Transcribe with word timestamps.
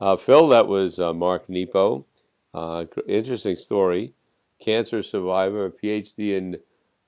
Uh, 0.00 0.16
Phil, 0.16 0.48
that 0.48 0.66
was 0.66 0.98
uh, 0.98 1.12
Mark 1.12 1.48
Nepo. 1.48 2.06
Uh, 2.54 2.86
interesting 3.06 3.56
story. 3.56 4.14
Cancer 4.58 5.02
survivor, 5.02 5.70
PhD 5.70 6.36
in 6.36 6.58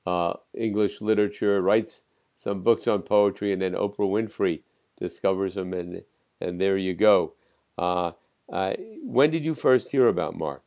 uh, 0.06 0.34
English 0.54 1.00
literature, 1.00 1.60
writes 1.62 2.02
some 2.36 2.62
books 2.62 2.86
on 2.86 3.02
poetry, 3.02 3.52
and 3.52 3.62
then 3.62 3.72
Oprah 3.72 3.98
Winfrey 3.98 4.62
discovers 4.98 5.56
him, 5.56 5.72
and 5.72 6.02
and 6.40 6.60
there 6.60 6.76
you 6.76 6.94
go. 6.94 7.34
Uh, 7.78 8.12
when 9.02 9.30
did 9.30 9.44
you 9.44 9.54
first 9.54 9.90
hear 9.90 10.08
about 10.08 10.36
Mark? 10.36 10.62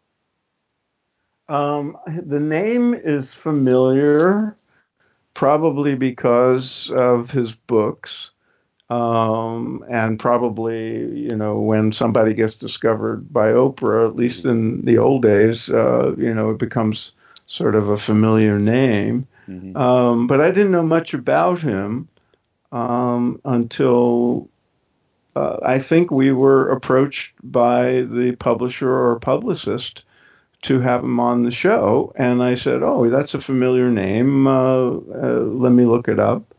Um, 1.47 1.97
the 2.07 2.39
name 2.39 2.93
is 2.93 3.33
familiar, 3.33 4.55
probably 5.33 5.95
because 5.95 6.89
of 6.91 7.29
his 7.29 7.53
books. 7.53 8.31
Um, 8.89 9.83
and 9.89 10.19
probably, 10.19 11.19
you 11.19 11.35
know, 11.35 11.59
when 11.59 11.91
somebody 11.91 12.33
gets 12.35 12.53
discovered 12.53 13.33
by 13.33 13.51
Oprah, 13.51 14.07
at 14.07 14.15
least 14.15 14.45
in 14.45 14.85
the 14.85 14.99
old 14.99 15.23
days, 15.23 15.69
uh, 15.69 16.13
you 16.17 16.33
know, 16.33 16.51
it 16.51 16.59
becomes 16.59 17.11
sort 17.47 17.75
of 17.75 17.89
a 17.89 17.97
familiar 17.97 18.59
name. 18.59 19.27
Mm-hmm. 19.49 19.75
Um, 19.75 20.27
but 20.27 20.39
I 20.39 20.51
didn't 20.51 20.71
know 20.71 20.83
much 20.83 21.13
about 21.13 21.61
him 21.61 22.07
um, 22.71 23.41
until 23.43 24.49
uh, 25.35 25.57
I 25.63 25.79
think 25.79 26.11
we 26.11 26.31
were 26.31 26.69
approached 26.69 27.33
by 27.43 28.01
the 28.01 28.35
publisher 28.39 28.89
or 28.89 29.19
publicist 29.19 30.03
to 30.63 30.79
have 30.79 31.03
him 31.03 31.19
on 31.19 31.43
the 31.43 31.51
show. 31.51 32.13
And 32.15 32.41
I 32.41 32.55
said, 32.55 32.81
Oh, 32.81 33.09
that's 33.09 33.33
a 33.33 33.41
familiar 33.41 33.89
name. 33.91 34.47
Uh, 34.47 34.87
uh, 34.87 35.43
let 35.45 35.71
me 35.71 35.85
look 35.85 36.07
it 36.07 36.19
up. 36.19 36.54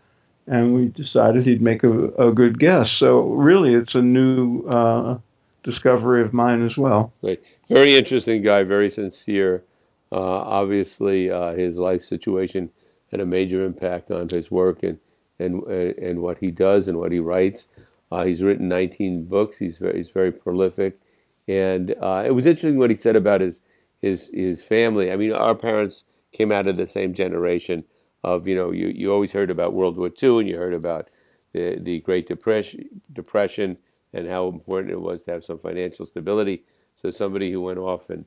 And 0.47 0.75
we 0.75 0.87
decided 0.87 1.45
he'd 1.45 1.63
make 1.63 1.83
a, 1.83 2.09
a 2.15 2.33
good 2.33 2.59
guess. 2.59 2.91
So, 2.91 3.29
really, 3.31 3.75
it's 3.75 3.95
a 3.95 4.03
new 4.03 4.63
uh, 4.69 5.19
discovery 5.63 6.23
of 6.23 6.33
mine 6.33 6.65
as 6.65 6.79
well. 6.79 7.13
Great. 7.21 7.43
Very 7.69 7.97
interesting 7.97 8.43
guy, 8.43 8.63
very 8.63 8.89
sincere. 8.89 9.65
Uh, 10.13 10.21
obviously, 10.21 11.31
uh, 11.31 11.53
his 11.55 11.79
life 11.79 12.03
situation 12.03 12.71
had 13.11 13.21
a 13.21 13.27
major 13.27 13.65
impact 13.65 14.11
on 14.11 14.29
his 14.29 14.51
work 14.51 14.85
and, 14.85 14.99
and, 15.39 15.65
and 15.65 16.23
what 16.23 16.39
he 16.39 16.53
does 16.53 16.87
and 16.87 16.99
what 16.99 17.11
he 17.11 17.19
writes. 17.19 17.67
Uh, 18.13 18.25
he's 18.25 18.43
written 18.43 18.69
19 18.69 19.25
books. 19.25 19.59
He's 19.59 19.79
very, 19.79 19.97
he's 19.97 20.11
very 20.11 20.31
prolific. 20.31 21.01
And 21.49 21.91
it 21.91 22.35
was 22.35 22.47
interesting 22.47 22.79
what 22.79 22.91
he 22.91 22.97
said 22.97 23.17
about 23.17 23.41
his 23.41 23.63
his 24.01 24.31
his 24.33 24.63
family. 24.63 25.11
I 25.11 25.17
mean, 25.17 25.33
our 25.33 25.55
parents 25.55 26.05
came 26.33 26.53
out 26.53 26.67
of 26.67 26.77
the 26.77 26.87
same 26.87 27.15
generation 27.15 27.85
of 28.27 28.49
you 28.49 28.57
know 28.57 28.73
you, 28.73 28.89
you 28.89 29.13
always 29.13 29.33
heard 29.33 29.51
about 29.51 29.73
World 29.73 29.97
War 29.97 30.11
II 30.23 30.41
and 30.41 30.49
you 30.49 30.57
heard 30.57 30.75
about 30.75 31.09
the 31.53 31.79
the 31.81 32.01
Great 32.01 32.27
Depression 32.27 33.01
depression 33.13 33.79
and 34.13 34.29
how 34.29 34.49
important 34.49 34.93
it 34.93 35.01
was 35.01 35.25
to 35.25 35.31
have 35.31 35.45
some 35.45 35.59
financial 35.59 36.05
stability. 36.05 36.65
So 36.97 37.11
somebody 37.11 37.53
who 37.53 37.63
went 37.63 37.79
off 37.79 38.11
and 38.11 38.25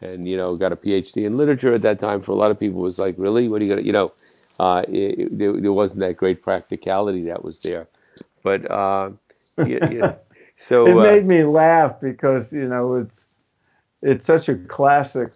and 0.00 0.26
you 0.26 0.36
know 0.36 0.56
got 0.56 0.72
a 0.72 0.76
PhD 0.76 1.24
in 1.24 1.36
literature 1.36 1.74
at 1.74 1.82
that 1.82 1.98
time 1.98 2.20
for 2.20 2.30
a 2.30 2.36
lot 2.36 2.52
of 2.52 2.60
people 2.60 2.80
was 2.80 2.98
like 2.98 3.16
really 3.18 3.48
what 3.48 3.60
are 3.60 3.64
you 3.64 3.74
gonna 3.74 3.86
you 3.86 3.92
know 3.92 4.12
uh, 4.60 4.84
it, 4.88 5.18
it, 5.18 5.38
there, 5.38 5.52
there, 5.58 5.72
wasn't 5.72 6.00
that 6.00 6.18
great 6.18 6.42
practicality 6.42 7.24
that 7.24 7.42
was 7.42 7.60
there, 7.60 7.88
but 8.42 8.70
uh, 8.70 9.10
so 10.56 10.86
it 10.86 10.96
uh, 10.96 11.02
made 11.02 11.24
me 11.24 11.44
laugh 11.44 11.98
because 11.98 12.52
you 12.52 12.68
know 12.68 12.94
it's 12.96 13.26
it's 14.02 14.26
such 14.26 14.50
a 14.50 14.56
classic 14.56 15.32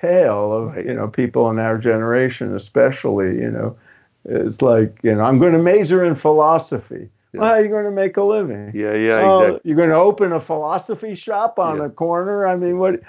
tale 0.00 0.52
of 0.52 0.76
you 0.76 0.94
know 0.94 1.08
people 1.08 1.50
in 1.50 1.58
our 1.58 1.78
generation, 1.78 2.54
especially 2.54 3.36
you 3.38 3.50
know, 3.50 3.76
it's 4.24 4.62
like 4.62 4.98
you 5.02 5.14
know 5.14 5.22
I'm 5.22 5.38
going 5.38 5.52
to 5.52 5.58
major 5.58 6.04
in 6.04 6.14
philosophy. 6.14 7.08
Yeah. 7.32 7.40
Well, 7.40 7.48
how 7.48 7.54
are 7.56 7.62
you 7.62 7.68
going 7.68 7.84
to 7.84 7.90
make 7.90 8.16
a 8.16 8.22
living? 8.22 8.72
Yeah, 8.74 8.94
yeah, 8.94 9.18
well, 9.18 9.40
exactly. 9.42 9.60
You're 9.68 9.76
going 9.76 9.90
to 9.90 9.96
open 9.96 10.32
a 10.32 10.40
philosophy 10.40 11.14
shop 11.14 11.58
on 11.58 11.78
yeah. 11.78 11.86
a 11.86 11.90
corner. 11.90 12.46
I 12.46 12.56
mean, 12.56 12.78
what? 12.78 13.00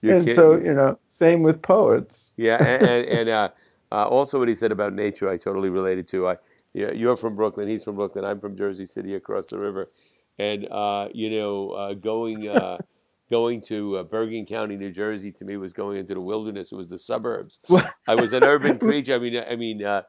You 0.00 0.14
and 0.14 0.34
so 0.34 0.56
you 0.56 0.74
know, 0.74 0.98
same 1.08 1.42
with 1.42 1.60
poets. 1.60 2.32
Yeah, 2.36 2.62
and 2.62 2.82
and, 2.82 3.06
and 3.06 3.28
uh, 3.28 3.48
uh, 3.90 4.06
also 4.06 4.38
what 4.38 4.48
he 4.48 4.54
said 4.54 4.70
about 4.70 4.92
nature, 4.92 5.28
I 5.28 5.36
totally 5.36 5.70
related 5.70 6.06
to. 6.08 6.28
I, 6.28 6.36
yeah, 6.72 6.92
you're 6.92 7.16
from 7.16 7.34
Brooklyn. 7.34 7.68
He's 7.68 7.82
from 7.82 7.96
Brooklyn. 7.96 8.24
I'm 8.24 8.38
from 8.38 8.56
Jersey 8.56 8.86
City, 8.86 9.14
across 9.14 9.46
the 9.48 9.58
river, 9.58 9.90
and 10.38 10.68
uh, 10.70 11.08
you 11.12 11.30
know, 11.30 11.70
uh, 11.70 11.94
going. 11.94 12.48
Going 13.30 13.60
to 13.62 13.98
uh, 13.98 14.02
Bergen 14.04 14.46
County, 14.46 14.76
New 14.76 14.90
Jersey, 14.90 15.30
to 15.32 15.44
me 15.44 15.58
was 15.58 15.74
going 15.74 15.98
into 15.98 16.14
the 16.14 16.20
wilderness. 16.20 16.72
It 16.72 16.76
was 16.76 16.88
the 16.88 16.96
suburbs. 16.96 17.58
I 18.08 18.14
was 18.14 18.32
an 18.32 18.42
urban 18.42 18.78
creature. 18.80 19.14
I 19.14 19.18
mean, 19.18 19.42
I 19.50 19.56
mean, 19.56 19.84
uh, 19.84 20.02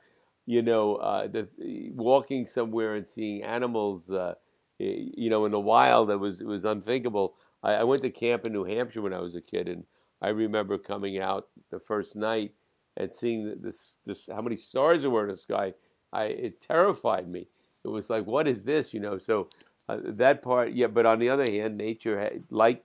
you 0.45 0.61
know, 0.61 0.95
uh, 0.95 1.27
the, 1.27 1.47
walking 1.93 2.47
somewhere 2.47 2.95
and 2.95 3.05
seeing 3.05 3.43
animals, 3.43 4.09
uh, 4.09 4.35
you 4.77 5.29
know, 5.29 5.45
in 5.45 5.51
the 5.51 5.59
wild, 5.59 6.09
that 6.09 6.17
was 6.17 6.39
it 6.39 6.47
was 6.47 6.63
unthinkable. 6.63 7.35
I, 7.61 7.73
I, 7.73 7.83
went 7.83 8.01
to 8.03 8.09
camp 8.09 8.47
in 8.47 8.53
New 8.53 8.63
Hampshire 8.63 9.01
when 9.01 9.13
I 9.13 9.19
was 9.19 9.35
a 9.35 9.41
kid, 9.41 9.67
and 9.67 9.83
I 10.21 10.29
remember 10.29 10.77
coming 10.77 11.19
out 11.19 11.49
the 11.71 11.79
first 11.79 12.15
night 12.15 12.53
and 12.95 13.13
seeing 13.13 13.57
this 13.61 13.97
this 14.05 14.29
how 14.33 14.41
many 14.41 14.55
stars 14.55 15.01
there 15.01 15.11
were 15.11 15.23
in 15.23 15.29
the 15.29 15.37
sky. 15.37 15.73
I 16.13 16.23
it 16.25 16.61
terrified 16.61 17.27
me. 17.27 17.49
It 17.83 17.89
was 17.89 18.09
like, 18.09 18.25
what 18.25 18.47
is 18.47 18.63
this? 18.63 18.93
You 18.93 19.01
know, 19.01 19.17
so. 19.17 19.49
Uh, 19.87 19.97
that 20.03 20.43
part, 20.43 20.71
yeah. 20.73 20.85
But 20.85 21.07
on 21.07 21.17
the 21.17 21.29
other 21.29 21.49
hand, 21.49 21.75
nature, 21.75 22.43
like 22.51 22.83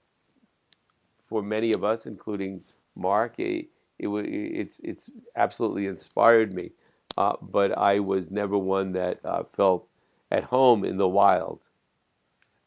for 1.35 1.43
many 1.43 1.73
of 1.73 1.83
us, 1.83 2.07
including 2.07 2.63
Mark. 2.95 3.41
It, 3.41 3.67
it, 3.99 4.09
it's, 4.09 4.81
it's 4.85 5.11
absolutely 5.35 5.89
inspired 5.89 6.55
me. 6.55 6.71
Uh, 7.19 7.35
but 7.43 7.77
I 7.77 7.99
was 7.99 8.31
never 8.31 8.57
one 8.57 8.93
that 8.93 9.19
uh, 9.25 9.43
felt 9.53 9.89
at 10.31 10.45
home 10.45 10.85
in 10.85 10.97
the 10.97 11.09
wild. 11.09 11.59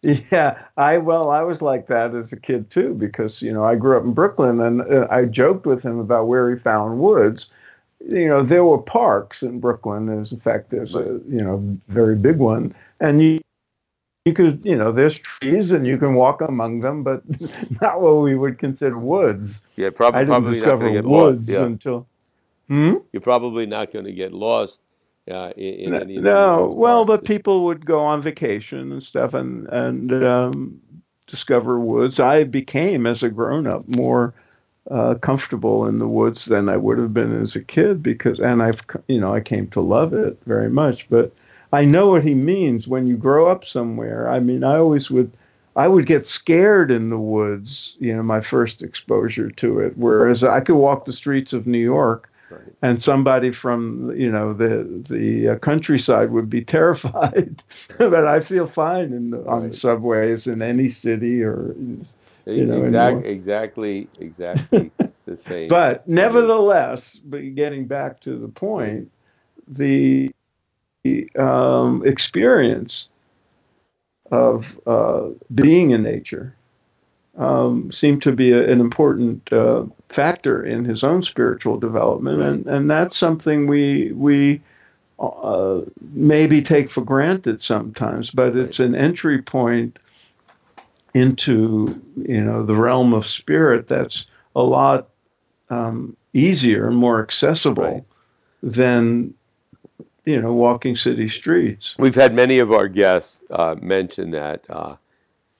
Yeah, 0.04 0.60
I 0.76 0.98
well, 0.98 1.32
I 1.32 1.44
was 1.44 1.62
like 1.62 1.88
that 1.88 2.14
as 2.14 2.32
a 2.34 2.40
kid 2.40 2.70
too 2.70 2.94
because 2.94 3.42
you 3.42 3.52
know 3.52 3.64
I 3.64 3.76
grew 3.76 3.98
up 3.98 4.04
in 4.04 4.14
Brooklyn 4.14 4.60
and 4.60 4.82
uh, 4.82 5.08
I 5.10 5.26
joked 5.26 5.66
with 5.66 5.82
him 5.82 5.98
about 5.98 6.28
where 6.28 6.54
he 6.54 6.62
found 6.62 7.00
woods. 7.00 7.50
You 8.00 8.28
know, 8.28 8.44
there 8.44 8.64
were 8.64 8.78
parks 8.78 9.42
in 9.44 9.60
Brooklyn. 9.60 10.06
There's 10.06 10.32
in 10.32 10.40
fact 10.40 10.70
there's 10.70 10.94
a 10.94 11.20
you 11.28 11.44
know 11.44 11.58
very 11.88 12.16
big 12.16 12.38
one, 12.38 12.76
and 13.00 13.24
you 13.24 13.40
you 14.28 14.34
could, 14.34 14.66
you 14.66 14.76
know, 14.76 14.92
there's 14.92 15.18
trees 15.18 15.72
and 15.72 15.88
you 15.88 15.98
can 15.98 16.14
walk 16.14 16.42
among 16.42 16.82
them, 16.82 17.04
but 17.04 17.24
not 17.82 18.02
what 18.02 18.18
we 18.18 18.36
would 18.36 18.60
consider 18.60 18.98
woods. 18.98 19.66
Yeah, 19.78 19.90
probably. 19.90 20.20
I 20.20 20.22
didn't 20.24 20.32
probably 20.32 20.54
discover 20.54 20.92
woods 20.92 21.08
lost, 21.08 21.50
yeah. 21.50 21.66
until. 21.66 22.08
Hmm? 22.68 22.96
You're 23.14 23.22
probably 23.22 23.66
not 23.66 23.94
going 23.94 24.06
to 24.06 24.12
get 24.12 24.34
lost. 24.34 24.82
Uh, 25.30 25.52
in, 25.58 25.94
in 25.94 26.24
no, 26.24 26.60
no. 26.60 26.68
well, 26.68 27.04
but 27.04 27.26
people 27.26 27.66
would 27.66 27.86
go 27.86 28.00
on 28.00 28.22
vacation 28.22 28.94
and 28.94 29.04
stuff 29.04 29.34
and 29.34 29.68
and 29.68 30.14
um, 30.24 30.80
discover 31.26 31.80
woods. 31.80 32.20
I 32.20 32.46
became, 32.46 33.06
as 33.06 33.24
a 33.24 33.30
grown 33.30 33.68
up, 33.68 33.88
more 33.90 34.34
uh, 34.90 35.16
comfortable 35.16 35.86
in 35.86 36.00
the 36.00 36.08
woods 36.08 36.46
than 36.46 36.70
I 36.70 36.78
would 36.78 36.98
have 36.98 37.14
been 37.14 37.42
as 37.42 37.56
a 37.58 37.62
kid 37.62 38.02
because, 38.02 38.40
and 38.40 38.64
I've, 38.64 38.82
you 39.08 39.20
know, 39.20 39.34
I 39.34 39.42
came 39.42 39.68
to 39.70 39.82
love 39.82 40.14
it 40.14 40.38
very 40.46 40.70
much. 40.70 41.10
But 41.10 41.34
I 41.74 41.86
know 41.86 42.08
what 42.08 42.24
he 42.24 42.34
means 42.34 42.88
when 42.88 43.08
you 43.08 43.18
grow 43.18 43.50
up 43.50 43.66
somewhere. 43.66 44.30
I 44.30 44.40
mean, 44.40 44.64
I 44.64 44.78
always 44.78 45.12
would 45.12 45.32
I 45.76 45.88
would 45.88 46.08
get 46.08 46.26
scared 46.26 46.90
in 46.90 47.10
the 47.10 47.20
woods, 47.20 47.96
you 48.00 48.16
know, 48.16 48.24
my 48.24 48.42
first 48.42 48.82
exposure 48.82 49.52
to 49.52 49.80
it. 49.80 49.94
Whereas 49.96 50.44
I 50.44 50.60
could 50.62 50.76
walk 50.76 51.06
the 51.06 51.14
streets 51.14 51.54
of 51.54 51.68
New 51.68 51.78
York 51.78 52.32
right. 52.50 52.62
and 52.82 53.00
somebody 53.00 53.52
from, 53.52 54.12
you 54.18 54.32
know, 54.32 54.54
the 54.54 54.88
the 55.08 55.50
uh, 55.50 55.56
countryside 55.58 56.32
would 56.32 56.50
be 56.50 56.62
terrified. 56.78 57.62
but 58.00 58.26
I 58.26 58.40
feel 58.40 58.66
fine 58.66 59.14
in 59.14 59.30
the, 59.30 59.38
right. 59.38 59.48
on 59.48 59.70
the 59.70 59.76
subways 59.76 60.48
in 60.48 60.62
any 60.62 60.90
city 60.90 61.44
or 61.44 61.76
you 62.46 62.66
know, 62.66 62.82
exactly, 62.82 63.30
exactly, 63.30 64.08
exactly 64.20 64.92
the 65.26 65.36
same. 65.36 65.68
But 65.68 66.08
nevertheless, 66.08 67.18
but 67.18 67.56
getting 67.56 67.86
back 67.86 68.22
to 68.22 68.38
the 68.38 68.48
point, 68.48 69.12
the 69.68 70.32
um, 71.36 72.06
experience 72.06 73.10
of 74.32 74.80
uh, 74.86 75.30
being 75.54 75.92
in 75.92 76.04
nature 76.04 76.56
um, 77.38 77.92
seemed 77.92 78.22
to 78.24 78.32
be 78.32 78.52
a, 78.52 78.70
an 78.70 78.80
important 78.80 79.52
uh, 79.54 79.86
factor 80.10 80.64
in 80.64 80.86
his 80.86 81.04
own 81.04 81.24
spiritual 81.24 81.78
development, 81.78 82.42
and, 82.42 82.66
and 82.68 82.90
that's 82.90 83.16
something 83.16 83.68
we 83.68 84.12
we 84.14 84.62
uh, 85.20 85.82
maybe 86.14 86.62
take 86.62 86.90
for 86.90 87.02
granted 87.02 87.62
sometimes, 87.62 88.32
but 88.32 88.56
it's 88.56 88.80
an 88.80 88.96
entry 88.96 89.42
point 89.42 90.00
into 91.14 92.00
you 92.18 92.44
know 92.44 92.64
the 92.64 92.76
realm 92.76 93.14
of 93.14 93.26
spirit 93.26 93.88
that's 93.88 94.30
a 94.56 94.64
lot 94.64 95.10
um, 95.70 96.16
easier 96.34 96.88
and 96.88 96.98
more 96.98 97.22
accessible 97.22 97.84
right. 97.84 98.04
than 98.62 99.34
you 100.28 100.42
know, 100.42 100.54
walking 100.54 100.98
city 100.98 101.30
streets. 101.30 101.96
We've 102.00 102.16
had 102.16 102.36
many 102.36 102.60
of 102.60 102.74
our 102.74 102.90
guests 102.90 103.44
uh, 103.52 103.76
mention 103.82 104.32
that 104.32 104.66
uh, 104.70 104.98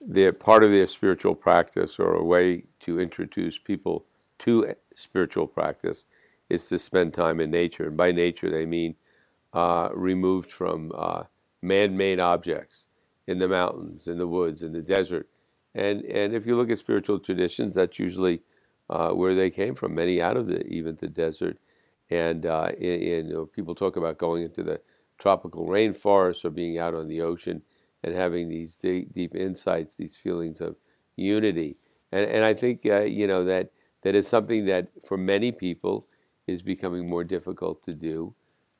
they're 0.00 0.32
part 0.34 0.64
of 0.64 0.70
their 0.72 0.88
spiritual 0.88 1.36
practice 1.36 1.98
or 1.98 2.14
a 2.14 2.24
way 2.24 2.64
to 2.82 3.00
introduce 3.00 3.58
people 3.58 4.06
to 4.40 4.74
spiritual 4.94 5.48
practice 5.48 6.06
is 6.50 6.68
to 6.68 6.78
spend 6.78 7.14
time 7.14 7.40
in 7.40 7.50
nature. 7.50 7.88
And 7.88 7.96
by 7.96 8.12
nature, 8.12 8.50
they 8.50 8.66
mean 8.66 8.96
uh, 9.54 9.90
removed 9.94 10.50
from 10.52 10.92
uh, 10.96 11.24
man 11.62 11.96
made 11.96 12.20
objects 12.20 12.88
in 13.26 13.38
the 13.38 13.48
mountains, 13.48 14.08
in 14.08 14.18
the 14.18 14.28
woods, 14.28 14.62
in 14.62 14.72
the 14.72 14.82
desert, 14.82 15.28
And 15.74 16.02
and 16.04 16.34
if 16.34 16.46
you 16.46 16.56
look 16.56 16.70
at 16.70 16.78
spiritual 16.78 17.20
traditions, 17.20 17.76
that's 17.76 17.98
usually 17.98 18.42
uh, 18.90 19.10
where 19.10 19.34
they 19.34 19.50
came 19.50 19.74
from. 19.76 19.94
Many 19.94 20.22
out 20.22 20.36
of 20.36 20.48
the 20.48 20.66
even 20.66 20.96
the 21.00 21.08
desert, 21.08 21.58
and 22.10 22.46
uh, 22.46 22.70
in, 22.76 23.00
in, 23.00 23.26
you 23.26 23.32
know, 23.32 23.46
people 23.46 23.74
talk 23.74 23.96
about 23.96 24.18
going 24.18 24.42
into 24.42 24.62
the 24.62 24.80
tropical 25.18 25.66
rainforest 25.66 26.44
or 26.44 26.50
being 26.50 26.78
out 26.78 26.94
on 26.94 27.08
the 27.08 27.20
ocean 27.20 27.62
and 28.02 28.14
having 28.14 28.48
these 28.48 28.76
deep, 28.76 29.12
deep 29.12 29.34
insights, 29.34 29.96
these 29.96 30.16
feelings 30.16 30.60
of 30.60 30.76
unity. 31.16 31.76
And 32.12 32.28
and 32.30 32.44
I 32.44 32.54
think 32.54 32.86
uh, 32.86 33.02
you 33.02 33.26
know 33.26 33.44
that 33.44 33.70
that 34.02 34.14
is 34.14 34.26
something 34.26 34.64
that 34.66 34.88
for 35.06 35.16
many 35.16 35.52
people 35.52 36.06
is 36.46 36.62
becoming 36.62 37.08
more 37.08 37.24
difficult 37.24 37.82
to 37.84 37.92
do 37.92 38.34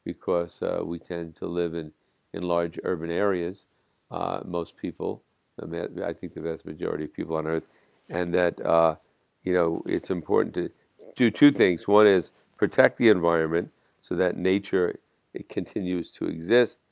because 0.05 0.63
uh, 0.63 0.81
we 0.83 0.99
tend 0.99 1.37
to 1.37 1.47
live 1.47 1.75
in 1.75 1.93
in 2.33 2.43
large 2.43 2.79
urban 2.85 3.11
areas. 3.11 3.65
Uh, 4.11 4.41
most 4.47 4.77
people, 4.77 5.23
I 5.61 6.15
think 6.15 6.33
the 6.33 6.41
vast 6.41 6.65
majority 6.65 7.05
of 7.05 7.13
people 7.13 7.37
on 7.37 7.47
Earth, 7.47 7.69
and 8.09 8.33
that 8.33 8.65
uh, 8.65 8.97
you 9.43 9.53
know 9.53 9.83
it's 9.87 10.11
important 10.11 10.55
to 10.55 10.71
do 11.17 11.31
two 11.31 11.51
things. 11.51 11.87
One 11.87 12.07
is 12.07 12.33
protect 12.59 12.99
the 12.99 13.09
environment 13.09 13.73
so 14.01 14.15
that 14.17 14.37
nature 14.37 14.99
it 15.33 15.49
continues 15.49 16.11
to 16.13 16.27
exist 16.27 16.85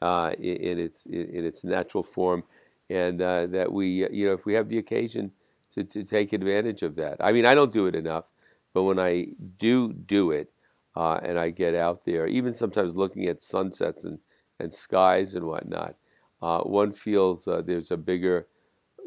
uh, 0.00 0.32
in, 0.38 0.56
in, 0.56 0.78
its 0.78 1.06
in, 1.06 1.44
its 1.44 1.64
natural 1.64 2.04
form, 2.04 2.44
and 2.90 3.20
uh, 3.20 3.46
that 3.46 3.72
we 3.72 4.06
you 4.12 4.26
know 4.26 4.34
if 4.34 4.46
we 4.46 4.54
have 4.54 4.68
the 4.68 4.78
occasion 4.78 5.32
to, 5.72 5.82
to 5.82 6.04
take 6.04 6.32
advantage 6.32 6.82
of 6.82 6.94
that. 6.96 7.16
I 7.20 7.32
mean, 7.32 7.46
I 7.46 7.54
don't 7.54 7.72
do 7.72 7.86
it 7.86 7.94
enough, 7.94 8.26
but 8.72 8.84
when 8.84 8.98
I 8.98 9.28
do 9.58 9.92
do 9.92 10.30
it, 10.30 10.52
uh, 10.94 11.18
and 11.22 11.38
I 11.38 11.50
get 11.50 11.74
out 11.74 12.04
there, 12.04 12.26
even 12.26 12.54
sometimes 12.54 12.94
looking 12.94 13.26
at 13.26 13.42
sunsets 13.42 14.04
and 14.04 14.18
and 14.60 14.72
skies 14.72 15.34
and 15.34 15.46
whatnot, 15.46 15.96
uh, 16.42 16.60
one 16.60 16.92
feels 16.92 17.48
uh, 17.48 17.62
there's 17.64 17.90
a 17.90 17.96
bigger 17.96 18.46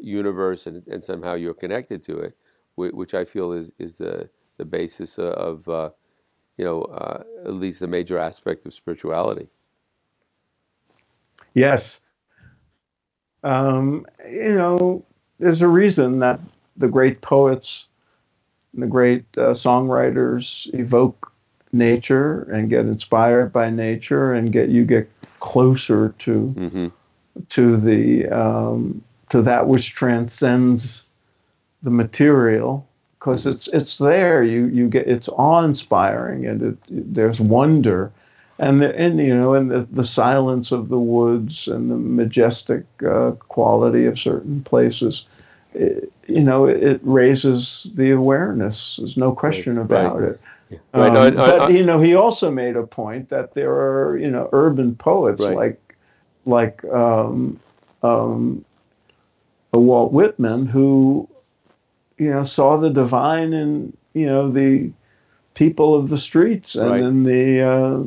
universe 0.00 0.66
and, 0.66 0.86
and 0.86 1.04
somehow 1.04 1.34
you're 1.34 1.54
connected 1.54 2.04
to 2.04 2.18
it, 2.18 2.36
which 2.76 3.14
I 3.14 3.24
feel 3.24 3.52
is, 3.52 3.72
is 3.78 3.98
the, 3.98 4.28
the 4.56 4.64
basis 4.64 5.18
of, 5.18 5.68
uh, 5.68 5.90
you 6.58 6.64
know, 6.64 6.82
uh, 6.82 7.22
at 7.44 7.54
least 7.54 7.80
the 7.80 7.86
major 7.86 8.18
aspect 8.18 8.66
of 8.66 8.74
spirituality. 8.74 9.48
Yes. 11.54 12.00
Um, 13.44 14.04
you 14.28 14.54
know, 14.54 15.04
there's 15.38 15.62
a 15.62 15.68
reason 15.68 16.18
that 16.18 16.40
the 16.76 16.88
great 16.88 17.20
poets, 17.20 17.86
the 18.74 18.86
great 18.86 19.24
uh, 19.36 19.52
songwriters 19.52 20.72
evoke 20.74 21.32
nature 21.72 22.42
and 22.52 22.68
get 22.68 22.86
inspired 22.86 23.52
by 23.52 23.70
nature 23.70 24.32
and 24.32 24.52
get 24.52 24.68
you 24.68 24.84
get 24.84 25.08
closer 25.38 26.14
to 26.18 26.54
mm-hmm. 26.56 26.88
to 27.48 27.76
the 27.76 28.26
um, 28.28 29.02
to 29.28 29.42
that 29.42 29.68
which 29.68 29.92
transcends 29.92 31.14
the 31.82 31.90
material 31.90 32.87
because 33.18 33.46
it's 33.46 33.68
it's 33.68 33.98
there. 33.98 34.42
You 34.42 34.66
you 34.66 34.88
get 34.88 35.06
it's 35.08 35.28
awe 35.28 35.64
inspiring 35.64 36.46
and 36.46 36.62
it, 36.62 36.78
there's 36.88 37.40
wonder. 37.40 38.12
And 38.60 38.80
the, 38.82 38.92
and 38.98 39.20
you 39.20 39.36
know 39.36 39.54
and 39.54 39.70
the, 39.70 39.82
the 39.92 40.04
silence 40.04 40.72
of 40.72 40.88
the 40.88 40.98
woods 40.98 41.68
and 41.68 41.90
the 41.90 41.96
majestic 41.96 42.84
uh, 43.06 43.32
quality 43.48 44.06
of 44.06 44.18
certain 44.18 44.64
places 44.64 45.24
it, 45.74 46.12
you 46.26 46.42
know 46.42 46.66
it, 46.66 47.00
raises 47.02 47.90
the 47.94 48.10
awareness. 48.10 48.96
There's 48.96 49.16
no 49.16 49.32
question 49.32 49.76
right, 49.76 49.84
about 49.84 50.20
right. 50.20 50.30
it. 50.30 50.40
Yeah. 50.70 50.78
Um, 50.94 51.00
right, 51.00 51.12
no, 51.12 51.30
but 51.30 51.60
I, 51.62 51.68
you 51.68 51.84
know, 51.84 52.00
he 52.00 52.14
also 52.14 52.50
made 52.50 52.76
a 52.76 52.86
point 52.86 53.28
that 53.30 53.54
there 53.54 53.72
are 53.72 54.18
you 54.18 54.30
know 54.30 54.48
urban 54.52 54.96
poets 54.96 55.40
like 55.40 55.80
like 56.44 56.84
um, 56.86 57.58
um, 58.02 58.64
Walt 59.72 60.12
Whitman 60.12 60.66
who 60.66 61.28
you 62.18 62.30
know 62.30 62.42
saw 62.42 62.76
the 62.76 62.90
divine 62.90 63.52
in 63.52 63.96
you 64.12 64.26
know 64.26 64.50
the 64.50 64.90
people 65.54 65.94
of 65.94 66.08
the 66.08 66.18
streets 66.18 66.76
and 66.76 66.90
right. 66.90 67.02
in 67.02 67.24
the 67.24 67.60
uh, 67.60 68.04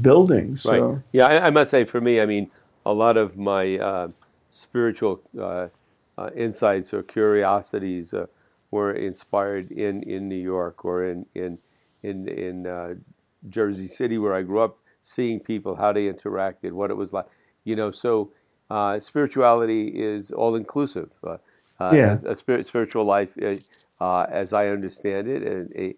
buildings. 0.00 0.62
So. 0.62 0.70
Right. 0.70 1.02
Yeah, 1.12 1.26
I, 1.26 1.46
I, 1.46 1.50
must 1.50 1.70
say 1.70 1.84
for 1.84 2.00
me, 2.00 2.18
I 2.18 2.24
mean, 2.24 2.50
a 2.86 2.94
lot 2.94 3.18
of 3.18 3.36
my 3.36 3.78
uh, 3.78 4.08
spiritual 4.48 5.20
uh, 5.38 5.68
uh 6.16 6.30
insights 6.34 6.94
or 6.94 7.02
curiosities 7.02 8.14
uh, 8.14 8.26
were 8.70 8.92
inspired 8.92 9.70
in 9.70 10.02
in 10.04 10.28
New 10.28 10.42
York 10.54 10.84
or 10.84 11.04
in 11.04 11.26
in 11.34 11.58
in 12.02 12.28
in 12.28 12.66
uh, 12.66 12.94
Jersey 13.48 13.88
City 13.88 14.18
where 14.18 14.34
I 14.34 14.42
grew 14.42 14.60
up, 14.60 14.78
seeing 15.02 15.40
people 15.40 15.76
how 15.76 15.92
they 15.92 16.10
interacted, 16.12 16.72
what 16.72 16.90
it 16.90 16.96
was 16.96 17.12
like, 17.12 17.26
you 17.64 17.76
know. 17.76 17.90
So 17.90 18.32
uh, 18.70 19.00
spirituality 19.00 19.88
is 19.88 20.30
all 20.30 20.54
inclusive. 20.54 21.10
Uh, 21.80 21.84
uh 21.84 21.94
yeah. 21.94 22.18
A, 22.24 22.36
spirit, 22.36 22.66
spiritual 22.66 23.04
life, 23.04 23.36
uh, 23.42 23.56
uh, 24.00 24.26
as 24.30 24.52
I 24.52 24.68
understand 24.68 25.28
it, 25.28 25.42
and 25.42 25.94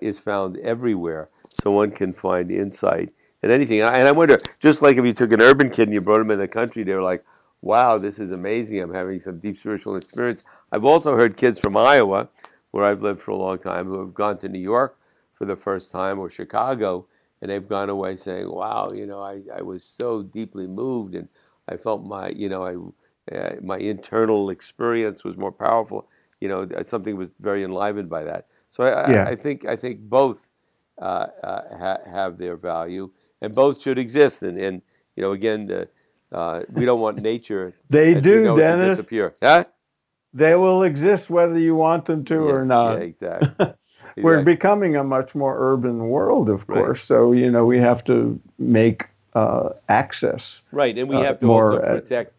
is 0.00 0.18
found 0.18 0.56
everywhere. 0.58 1.28
So 1.48 1.72
one 1.72 1.90
can 1.90 2.12
find 2.12 2.50
insight 2.50 3.12
in 3.42 3.50
anything. 3.50 3.80
And 3.80 4.08
I 4.08 4.12
wonder, 4.12 4.38
just 4.60 4.82
like 4.82 4.96
if 4.96 5.04
you 5.04 5.12
took 5.12 5.32
an 5.32 5.40
urban 5.40 5.70
kid 5.70 5.84
and 5.84 5.94
you 5.94 6.00
brought 6.00 6.20
him 6.20 6.30
in 6.30 6.38
the 6.38 6.48
country, 6.48 6.82
they 6.82 6.94
were 6.94 7.02
like, 7.02 7.24
"Wow, 7.62 7.98
this 7.98 8.18
is 8.18 8.30
amazing! 8.30 8.80
I'm 8.80 8.94
having 8.94 9.20
some 9.20 9.38
deep 9.38 9.58
spiritual 9.58 9.96
experience." 9.96 10.46
I've 10.70 10.84
also 10.84 11.16
heard 11.16 11.36
kids 11.36 11.58
from 11.58 11.76
Iowa, 11.76 12.28
where 12.70 12.84
I've 12.84 13.02
lived 13.02 13.20
for 13.20 13.32
a 13.32 13.36
long 13.36 13.58
time, 13.58 13.86
who 13.86 14.00
have 14.00 14.14
gone 14.14 14.38
to 14.38 14.48
New 14.48 14.58
York 14.58 14.96
for 15.34 15.44
the 15.44 15.56
first 15.56 15.92
time 15.92 16.18
or 16.18 16.28
Chicago, 16.28 17.06
and 17.40 17.50
they've 17.50 17.68
gone 17.68 17.88
away 17.88 18.16
saying, 18.16 18.50
"Wow, 18.50 18.90
you 18.94 19.06
know, 19.06 19.22
I, 19.22 19.42
I 19.54 19.62
was 19.62 19.84
so 19.84 20.22
deeply 20.22 20.66
moved, 20.66 21.14
and 21.14 21.28
I 21.68 21.76
felt 21.76 22.04
my, 22.04 22.30
you 22.30 22.48
know, 22.48 22.64
I 22.64 22.76
uh, 23.32 23.56
my 23.62 23.78
internal 23.78 24.50
experience 24.50 25.24
was 25.24 25.36
more 25.36 25.52
powerful. 25.52 26.08
You 26.40 26.48
know, 26.48 26.68
something 26.84 27.16
was 27.16 27.30
very 27.38 27.64
enlivened 27.64 28.08
by 28.08 28.24
that. 28.24 28.46
So 28.68 28.84
I, 28.84 29.10
yeah. 29.10 29.24
I, 29.24 29.30
I 29.30 29.36
think 29.36 29.64
I 29.64 29.76
think 29.76 30.00
both 30.00 30.50
uh, 31.00 31.28
uh, 31.42 31.78
ha- 31.78 32.10
have 32.10 32.38
their 32.38 32.56
value, 32.56 33.10
and 33.40 33.54
both 33.54 33.80
should 33.82 33.98
exist. 33.98 34.42
And, 34.42 34.58
and 34.58 34.82
you 35.16 35.22
know, 35.22 35.32
again, 35.32 35.66
the, 35.66 35.88
uh, 36.32 36.62
we 36.72 36.84
don't 36.84 37.00
want 37.00 37.20
nature. 37.22 37.74
they 37.90 38.14
do, 38.14 38.44
know, 38.44 38.56
Dennis. 38.56 38.96
To 38.96 39.02
disappear. 39.02 39.34
Huh? 39.42 39.64
They 40.34 40.54
will 40.56 40.82
exist 40.82 41.30
whether 41.30 41.58
you 41.58 41.74
want 41.74 42.04
them 42.04 42.24
to 42.26 42.34
yeah, 42.34 42.50
or 42.50 42.64
not. 42.64 42.98
Yeah, 42.98 43.04
exactly. 43.04 43.66
We're 44.16 44.42
becoming 44.42 44.96
a 44.96 45.04
much 45.04 45.34
more 45.34 45.56
urban 45.58 46.08
world, 46.08 46.50
of 46.50 46.66
course. 46.66 46.98
Right. 46.98 46.98
So 46.98 47.32
you 47.32 47.50
know 47.50 47.64
we 47.64 47.78
have 47.78 48.04
to 48.04 48.38
make 48.58 49.06
uh, 49.34 49.70
access 49.88 50.62
right, 50.72 50.96
and 50.96 51.08
we 51.08 51.16
uh, 51.16 51.22
have 51.22 51.38
to 51.40 51.52
also 51.52 51.78
protect 51.78 52.37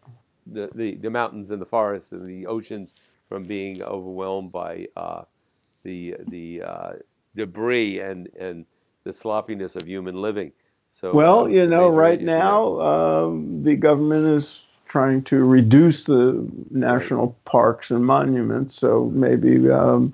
the, 0.52 0.70
the, 0.74 0.94
the 0.96 1.10
mountains 1.10 1.50
and 1.50 1.60
the 1.60 1.66
forests 1.66 2.12
and 2.12 2.26
the 2.26 2.46
oceans 2.46 3.12
from 3.28 3.44
being 3.44 3.82
overwhelmed 3.82 4.52
by 4.52 4.86
uh, 4.96 5.22
the 5.84 6.16
the 6.28 6.62
uh, 6.62 6.92
debris 7.34 8.00
and 8.00 8.28
and 8.38 8.66
the 9.04 9.12
sloppiness 9.12 9.76
of 9.76 9.86
human 9.86 10.20
living. 10.20 10.52
So 10.88 11.12
well, 11.12 11.48
you 11.48 11.66
know, 11.66 11.88
right 11.88 12.20
now 12.20 12.80
um, 12.80 13.62
the 13.62 13.76
government 13.76 14.26
is 14.26 14.62
trying 14.86 15.22
to 15.22 15.44
reduce 15.44 16.04
the 16.04 16.46
national 16.70 17.26
right. 17.26 17.44
parks 17.44 17.90
and 17.92 18.04
monuments. 18.04 18.74
So 18.74 19.10
maybe 19.14 19.70
um, 19.70 20.12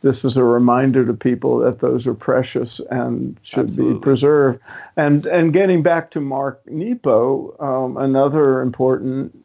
this 0.00 0.24
is 0.24 0.38
a 0.38 0.44
reminder 0.44 1.04
to 1.04 1.12
people 1.12 1.58
that 1.58 1.80
those 1.80 2.06
are 2.06 2.14
precious 2.14 2.80
and 2.90 3.38
should 3.42 3.66
Absolutely. 3.66 3.94
be 3.94 4.00
preserved. 4.00 4.62
And 4.96 5.26
and 5.26 5.52
getting 5.52 5.82
back 5.82 6.10
to 6.12 6.20
Mark 6.20 6.62
Nepo, 6.66 7.54
um, 7.60 7.98
another 7.98 8.62
important 8.62 9.43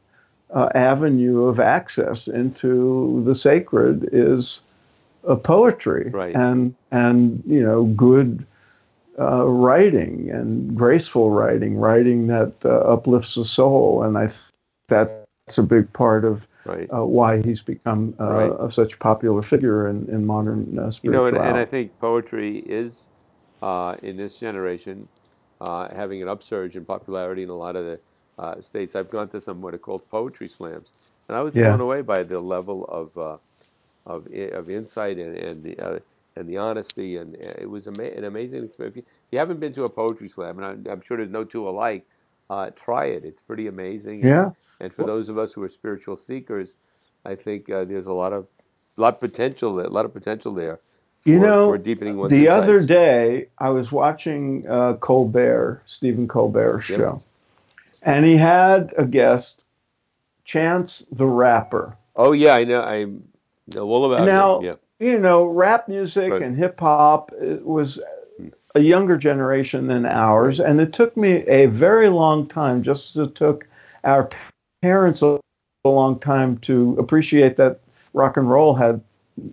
uh, 0.51 0.69
avenue 0.73 1.43
of 1.43 1.59
access 1.59 2.27
into 2.27 3.23
the 3.23 3.35
sacred 3.35 4.09
is 4.11 4.61
uh, 5.27 5.35
poetry 5.35 6.09
right. 6.11 6.35
and 6.35 6.73
and 6.91 7.43
you 7.45 7.61
know 7.61 7.85
good 7.85 8.45
uh, 9.19 9.45
writing 9.45 10.29
and 10.31 10.75
graceful 10.75 11.29
writing, 11.29 11.77
writing 11.77 12.27
that 12.27 12.53
uh, 12.63 12.79
uplifts 12.79 13.35
the 13.35 13.43
soul. 13.43 14.03
And 14.03 14.17
I 14.17 14.27
th- 14.27 14.39
that's 14.87 15.57
a 15.57 15.63
big 15.63 15.91
part 15.93 16.23
of 16.23 16.41
right. 16.65 16.87
uh, 16.93 17.05
why 17.05 17.41
he's 17.41 17.61
become 17.61 18.15
uh, 18.19 18.31
right. 18.31 18.51
a 18.59 18.71
such 18.71 18.97
popular 18.99 19.41
figure 19.41 19.87
in, 19.87 20.07
in 20.09 20.25
modern 20.25 20.79
uh, 20.79 20.91
You 21.01 21.11
know, 21.11 21.25
and, 21.25 21.37
and, 21.37 21.57
I 21.57 21.65
think 21.65 21.99
poetry 21.99 22.59
is, 22.59 23.09
uh, 23.61 23.95
in 24.01 24.15
this 24.15 24.39
generation, 24.39 25.07
uh, 25.59 25.93
having 25.93 26.21
an 26.21 26.29
upsurge 26.29 26.77
in 26.77 26.85
popularity 26.85 27.43
in 27.43 27.49
a 27.49 27.55
lot 27.55 27.75
of 27.75 27.85
the 27.85 27.99
uh, 28.39 28.61
states. 28.61 28.95
I've 28.95 29.09
gone 29.11 29.29
to 29.29 29.41
some 29.41 29.61
what 29.61 29.73
are 29.73 29.77
called 29.77 30.09
poetry 30.09 30.47
slams, 30.47 30.91
and 31.27 31.37
I 31.37 31.41
was 31.41 31.53
yeah. 31.53 31.69
blown 31.69 31.81
away 31.81 32.01
by 32.01 32.23
the 32.23 32.39
level 32.39 32.85
of 32.85 33.39
of, 34.05 34.27
of 34.33 34.69
insight 34.69 35.17
and, 35.17 35.37
and 35.37 35.63
the 35.63 36.01
and 36.39 36.47
the 36.47 36.57
honesty, 36.57 37.17
and 37.17 37.35
it 37.35 37.69
was 37.69 37.87
ama- 37.87 38.03
an 38.03 38.23
amazing 38.23 38.63
experience. 38.63 38.97
If 38.97 39.03
you, 39.03 39.03
if 39.03 39.33
you, 39.33 39.39
haven't 39.39 39.59
been 39.59 39.73
to 39.73 39.83
a 39.83 39.89
poetry 39.89 40.29
slam, 40.29 40.57
and 40.57 40.65
I'm, 40.65 40.87
I'm 40.89 41.01
sure 41.01 41.17
there's 41.17 41.29
no 41.29 41.43
two 41.43 41.67
alike, 41.67 42.05
uh, 42.49 42.69
try 42.71 43.05
it. 43.05 43.25
It's 43.25 43.41
pretty 43.41 43.67
amazing. 43.67 44.25
Yeah. 44.25 44.51
And 44.79 44.93
for 44.93 45.03
those 45.03 45.29
of 45.29 45.37
us 45.37 45.53
who 45.53 45.61
are 45.63 45.69
spiritual 45.69 46.15
seekers, 46.15 46.75
I 47.25 47.35
think 47.35 47.69
uh, 47.69 47.83
there's 47.83 48.07
a 48.07 48.13
lot 48.13 48.33
of 48.33 48.47
a 48.97 49.01
lot 49.01 49.15
of 49.15 49.19
potential, 49.19 49.79
a 49.79 49.87
lot 49.87 50.05
of 50.05 50.13
potential 50.13 50.53
there. 50.53 50.79
For, 51.19 51.29
you 51.29 51.39
know, 51.39 51.71
for 51.71 51.77
deepening 51.77 52.17
one's 52.17 52.31
the 52.31 52.45
insights. 52.45 52.63
other 52.63 52.79
day 52.85 53.47
I 53.57 53.69
was 53.69 53.91
watching 53.91 54.65
uh, 54.67 54.93
Colbert, 54.93 55.83
Stephen 55.85 56.27
Colbert 56.27 56.79
show, 56.81 56.97
yep. 56.97 57.21
And 58.03 58.25
he 58.25 58.37
had 58.37 58.93
a 58.97 59.05
guest, 59.05 59.63
Chance 60.45 61.05
the 61.11 61.27
Rapper, 61.27 61.95
Oh 62.15 62.33
yeah, 62.33 62.53
I 62.55 62.63
know. 62.65 62.81
I 62.81 63.05
know 63.73 63.85
all 63.85 64.11
about 64.11 64.25
now, 64.25 64.59
him. 64.59 64.65
Yeah. 64.65 65.07
you 65.11 65.19
know, 65.19 65.45
rap 65.45 65.87
music 65.87 66.31
Right. 66.31 66.41
and 66.41 66.57
hip 66.57 66.79
hop 66.79 67.31
it 67.39 67.65
was 67.65 67.99
a 68.75 68.79
younger 68.81 69.17
generation 69.17 69.87
than 69.87 70.05
ours, 70.05 70.59
and 70.59 70.79
it 70.81 70.91
took 70.93 71.15
me 71.15 71.45
a 71.47 71.67
very 71.67 72.09
long 72.09 72.45
time, 72.47 72.83
just 72.83 73.15
as 73.15 73.27
it 73.27 73.35
took 73.35 73.67
our 74.03 74.29
parents 74.81 75.21
a, 75.21 75.39
a 75.85 75.89
long 75.89 76.19
time 76.19 76.57
to 76.59 76.95
appreciate 76.99 77.55
that 77.57 77.79
rock 78.13 78.37
and 78.37 78.49
roll 78.49 78.73
had, 78.75 79.01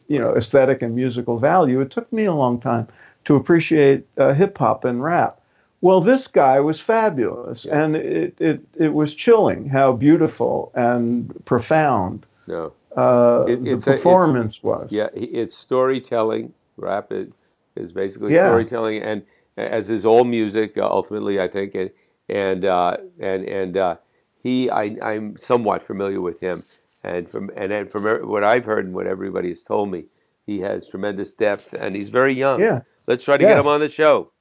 you 0.09 0.19
know, 0.19 0.35
aesthetic 0.35 0.83
and 0.83 0.95
musical 0.95 1.39
value. 1.39 1.81
It 1.81 1.91
took 1.91 2.13
me 2.13 2.25
a 2.25 2.33
long 2.33 2.61
time 2.61 2.89
to 3.27 3.37
appreciate 3.37 4.07
uh, 4.19 4.35
hip 4.35 4.59
hop 4.59 4.85
and 4.85 5.03
rap. 5.03 5.41
Well, 5.83 6.01
this 6.01 6.27
guy 6.27 6.59
was 6.61 6.81
fabulous, 6.81 7.65
and 7.67 7.97
it, 7.97 8.35
it 8.41 8.61
it 8.77 8.93
was 8.95 9.15
chilling 9.15 9.69
how 9.69 9.93
beautiful 9.93 10.73
and 10.75 11.33
profound 11.45 12.25
No. 12.49 12.73
uh, 12.97 13.45
It- 13.49 13.63
the 13.65 13.71
it's 13.73 13.87
a- 13.87 13.93
performance 13.93 14.63
was. 14.63 14.89
Yeah, 14.91 15.09
it's 15.15 15.57
storytelling. 15.57 16.53
Rap 16.77 17.13
is, 17.13 17.29
is 17.77 17.93
basically 17.93 18.35
Yeah. 18.35 18.49
storytelling, 18.49 19.03
and 19.03 19.23
as 19.57 19.91
is 19.91 20.05
all 20.05 20.25
music, 20.25 20.77
uh, 20.79 20.87
ultimately, 20.89 21.41
I 21.41 21.49
think. 21.49 21.75
And 21.75 21.91
and 22.29 22.65
uh, 22.65 22.97
and 23.21 23.45
and 23.45 23.77
uh, 23.77 23.97
he, 24.43 24.69
I, 24.71 24.97
I'm 25.03 25.37
somewhat 25.37 25.83
familiar 25.83 26.21
with 26.21 26.41
him, 26.41 26.63
and 27.05 27.29
from 27.31 27.51
and 27.57 27.71
then 27.71 27.87
from 27.87 28.05
what 28.29 28.43
I've 28.45 28.65
heard 28.65 28.87
and 28.87 28.95
what 28.95 29.07
everybody 29.07 29.51
has 29.51 29.63
told 29.63 29.91
me, 29.91 30.07
he 30.47 30.61
has 30.61 30.89
tremendous 30.89 31.33
depth, 31.33 31.73
and 31.75 31.95
he's 31.95 32.09
very 32.09 32.33
young. 32.35 32.61
Yeah. 32.61 32.81
Let's 33.07 33.25
try 33.25 33.37
to 33.37 33.45
get 33.45 33.59
him 33.59 33.67
on 33.69 33.79
the 33.81 33.89
show. 33.89 34.33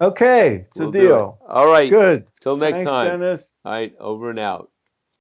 Okay, 0.00 0.66
it's 0.70 0.78
We'll 0.78 0.88
a 0.88 0.92
do 0.92 0.98
it. 0.98 1.02
deal. 1.02 1.38
All 1.46 1.66
right. 1.66 1.90
Good. 1.90 2.26
Till 2.40 2.56
next 2.56 2.78
Thanks, 2.78 2.90
time. 2.90 3.20
Dennis. 3.20 3.56
All 3.64 3.72
right. 3.72 3.94
Over 4.00 4.30
and 4.30 4.38
out. 4.38 4.69